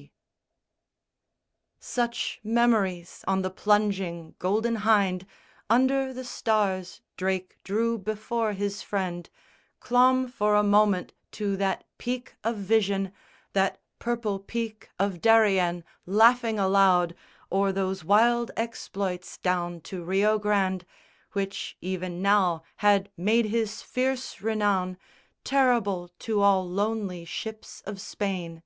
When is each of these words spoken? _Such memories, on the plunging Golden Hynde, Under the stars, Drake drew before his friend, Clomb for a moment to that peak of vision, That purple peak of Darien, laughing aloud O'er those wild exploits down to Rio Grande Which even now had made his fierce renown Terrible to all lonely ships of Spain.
_Such 1.78 2.40
memories, 2.42 3.22
on 3.28 3.42
the 3.42 3.50
plunging 3.50 4.34
Golden 4.38 4.76
Hynde, 4.76 5.26
Under 5.68 6.14
the 6.14 6.24
stars, 6.24 7.02
Drake 7.18 7.58
drew 7.64 7.98
before 7.98 8.54
his 8.54 8.80
friend, 8.80 9.28
Clomb 9.78 10.28
for 10.28 10.54
a 10.54 10.62
moment 10.62 11.12
to 11.32 11.54
that 11.58 11.84
peak 11.98 12.34
of 12.42 12.56
vision, 12.56 13.12
That 13.52 13.78
purple 13.98 14.38
peak 14.38 14.88
of 14.98 15.20
Darien, 15.20 15.84
laughing 16.06 16.58
aloud 16.58 17.14
O'er 17.52 17.70
those 17.70 18.02
wild 18.02 18.50
exploits 18.56 19.36
down 19.36 19.82
to 19.82 20.02
Rio 20.02 20.38
Grande 20.38 20.86
Which 21.32 21.76
even 21.82 22.22
now 22.22 22.62
had 22.76 23.10
made 23.18 23.44
his 23.44 23.82
fierce 23.82 24.40
renown 24.40 24.96
Terrible 25.44 26.08
to 26.20 26.40
all 26.40 26.66
lonely 26.66 27.26
ships 27.26 27.82
of 27.82 28.00
Spain. 28.00 28.62